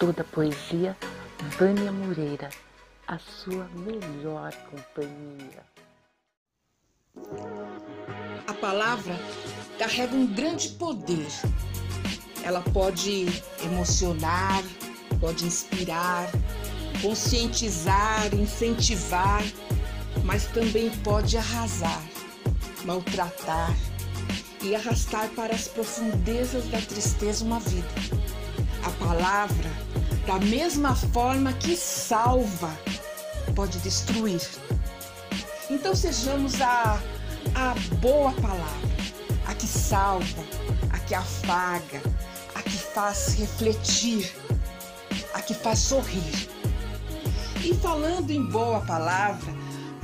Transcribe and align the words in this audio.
Toda 0.00 0.24
poesia, 0.24 0.96
Vânia 1.58 1.92
Moreira, 1.92 2.48
a 3.06 3.18
sua 3.18 3.68
melhor 3.74 4.50
companhia. 4.70 5.62
A 8.46 8.54
palavra 8.54 9.14
carrega 9.78 10.16
um 10.16 10.26
grande 10.26 10.70
poder. 10.70 11.26
Ela 12.42 12.62
pode 12.72 13.26
emocionar, 13.62 14.64
pode 15.20 15.44
inspirar, 15.44 16.30
conscientizar, 17.02 18.34
incentivar, 18.34 19.42
mas 20.24 20.46
também 20.46 20.88
pode 21.04 21.36
arrasar, 21.36 22.02
maltratar 22.86 23.76
e 24.62 24.74
arrastar 24.74 25.28
para 25.36 25.54
as 25.54 25.68
profundezas 25.68 26.66
da 26.68 26.80
tristeza 26.80 27.44
uma 27.44 27.60
vida. 27.60 27.90
A 28.82 28.90
palavra, 28.92 29.89
da 30.26 30.38
mesma 30.38 30.94
forma 30.94 31.52
que 31.54 31.76
salva, 31.76 32.70
pode 33.54 33.78
destruir. 33.78 34.40
Então 35.68 35.94
sejamos 35.94 36.60
a, 36.60 37.00
a 37.54 37.74
boa 37.96 38.32
palavra, 38.32 38.90
a 39.46 39.54
que 39.54 39.66
salva, 39.66 40.44
a 40.90 40.98
que 40.98 41.14
afaga, 41.14 42.02
a 42.54 42.62
que 42.62 42.76
faz 42.76 43.34
refletir, 43.38 44.32
a 45.34 45.40
que 45.40 45.54
faz 45.54 45.78
sorrir. 45.78 46.48
E 47.62 47.74
falando 47.74 48.30
em 48.30 48.44
boa 48.46 48.80
palavra, 48.80 49.52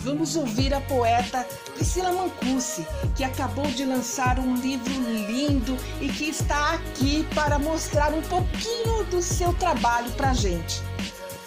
vamos 0.06 0.36
ouvir 0.36 0.72
a 0.72 0.80
poeta 0.80 1.44
Priscila 1.74 2.12
Mancusi, 2.12 2.86
que 3.16 3.24
acabou 3.24 3.66
de 3.66 3.84
lançar 3.84 4.38
um 4.38 4.54
livro 4.54 4.94
lindo 5.26 5.76
e 6.00 6.08
que 6.08 6.28
está 6.28 6.74
aqui 6.74 7.26
para 7.34 7.58
mostrar 7.58 8.14
um 8.14 8.22
pouquinho 8.22 9.02
do 9.10 9.20
seu 9.20 9.52
trabalho 9.54 10.08
para 10.12 10.32
gente. 10.32 10.80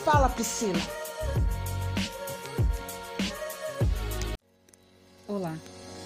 Fala, 0.04 0.28
Priscila. 0.28 0.82
Olá, 5.26 5.56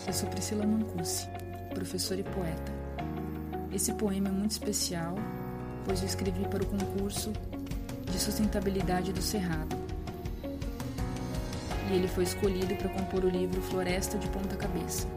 eu 0.05 0.13
sou 0.13 0.29
Priscila 0.29 0.63
Mancusi, 0.63 1.27
professora 1.73 2.19
e 2.19 2.23
poeta. 2.23 2.71
Esse 3.71 3.91
poema 3.93 4.27
é 4.27 4.31
muito 4.31 4.51
especial, 4.51 5.15
pois 5.85 6.01
eu 6.01 6.05
escrevi 6.05 6.47
para 6.47 6.61
o 6.61 6.67
concurso 6.67 7.33
de 8.11 8.19
sustentabilidade 8.19 9.11
do 9.11 9.23
Cerrado 9.23 9.82
ele 11.95 12.07
foi 12.07 12.23
escolhido 12.23 12.75
para 12.75 12.89
compor 12.89 13.23
o 13.23 13.29
livro 13.29 13.61
Floresta 13.61 14.17
de 14.17 14.27
Ponta 14.29 14.55
Cabeça. 14.55 15.07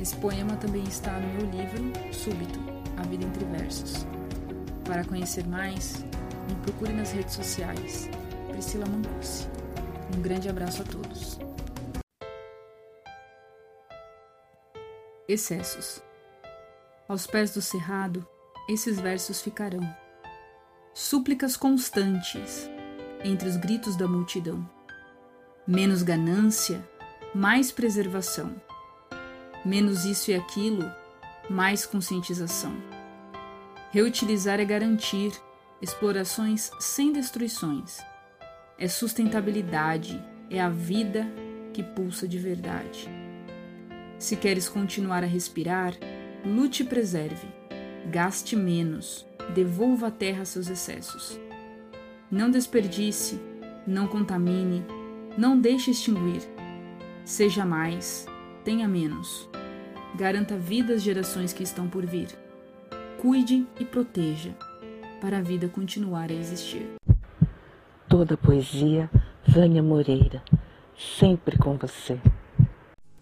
Esse 0.00 0.16
poema 0.16 0.56
também 0.56 0.82
está 0.84 1.12
no 1.12 1.28
meu 1.34 1.50
livro 1.50 1.92
Súbito, 2.12 2.58
A 2.96 3.02
Vida 3.02 3.24
Entre 3.24 3.44
Versos. 3.44 4.06
Para 4.84 5.04
conhecer 5.04 5.46
mais, 5.46 6.02
me 6.48 6.54
procure 6.62 6.92
nas 6.92 7.12
redes 7.12 7.34
sociais. 7.34 8.08
Priscila 8.48 8.86
Mangucci. 8.86 9.46
Um 10.16 10.22
grande 10.22 10.48
abraço 10.48 10.82
a 10.82 10.84
todos. 10.84 11.38
Excessos. 15.28 16.02
Aos 17.08 17.26
pés 17.26 17.52
do 17.52 17.60
cerrado, 17.60 18.26
esses 18.68 18.98
versos 18.98 19.42
ficarão. 19.42 19.82
Súplicas 20.94 21.56
constantes 21.56 22.68
entre 23.22 23.48
os 23.48 23.56
gritos 23.56 23.96
da 23.96 24.06
multidão 24.06 24.66
Menos 25.66 26.02
ganância, 26.02 26.86
mais 27.34 27.72
preservação. 27.72 28.54
Menos 29.64 30.04
isso 30.04 30.30
e 30.30 30.34
aquilo, 30.34 30.84
mais 31.48 31.86
conscientização. 31.86 32.76
Reutilizar 33.90 34.60
é 34.60 34.64
garantir 34.66 35.32
explorações 35.80 36.70
sem 36.78 37.14
destruições. 37.14 37.98
É 38.78 38.86
sustentabilidade, 38.88 40.22
é 40.50 40.60
a 40.60 40.68
vida 40.68 41.26
que 41.72 41.82
pulsa 41.82 42.28
de 42.28 42.38
verdade. 42.38 43.08
Se 44.18 44.36
queres 44.36 44.68
continuar 44.68 45.22
a 45.22 45.26
respirar, 45.26 45.94
lute 46.44 46.82
e 46.82 46.86
preserve. 46.86 47.48
Gaste 48.10 48.54
menos, 48.54 49.26
devolva 49.54 50.08
à 50.08 50.10
terra 50.10 50.44
seus 50.44 50.68
excessos. 50.68 51.40
Não 52.30 52.50
desperdice, 52.50 53.40
não 53.86 54.06
contamine, 54.06 54.84
não 55.36 55.58
deixe 55.58 55.90
extinguir. 55.90 56.42
Seja 57.24 57.64
mais, 57.64 58.26
tenha 58.64 58.86
menos. 58.86 59.48
Garanta 60.14 60.56
vida 60.56 60.94
às 60.94 61.02
gerações 61.02 61.52
que 61.52 61.62
estão 61.62 61.88
por 61.88 62.06
vir. 62.06 62.28
Cuide 63.18 63.66
e 63.80 63.84
proteja, 63.84 64.54
para 65.20 65.38
a 65.38 65.42
vida 65.42 65.68
continuar 65.68 66.30
a 66.30 66.34
existir. 66.34 66.86
Toda 68.08 68.36
poesia, 68.36 69.10
Vânia 69.46 69.82
Moreira, 69.82 70.42
sempre 70.96 71.58
com 71.58 71.76
você. 71.76 72.20